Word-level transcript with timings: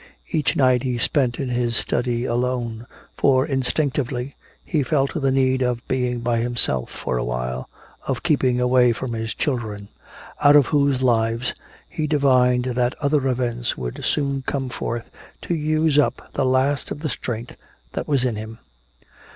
Each 0.31 0.55
night 0.55 0.81
he 0.81 0.97
spent 0.97 1.39
in 1.39 1.49
his 1.49 1.75
study 1.75 2.25
alone, 2.25 2.87
for 3.15 3.45
instinctively 3.45 4.35
he 4.65 4.81
felt 4.81 5.13
the 5.13 5.29
need 5.29 5.61
of 5.61 5.87
being 5.87 6.21
by 6.21 6.39
himself 6.39 6.89
for 6.89 7.17
a 7.19 7.23
while, 7.23 7.69
of 8.07 8.23
keeping 8.23 8.59
away 8.59 8.93
from 8.93 9.13
his 9.13 9.35
children 9.35 9.89
out 10.41 10.55
of 10.55 10.65
whose 10.65 11.03
lives 11.03 11.53
he 11.87 12.07
divined 12.07 12.65
that 12.65 12.95
other 12.99 13.27
events 13.27 13.77
would 13.77 14.03
soon 14.03 14.41
come 14.47 14.69
forth 14.69 15.11
to 15.43 15.53
use 15.53 15.99
up 15.99 16.31
the 16.33 16.45
last 16.45 16.89
of 16.89 17.01
the 17.01 17.07
strength 17.09 17.55
that 17.91 18.07
was 18.07 18.23
in 18.23 18.37
him. 18.37 18.57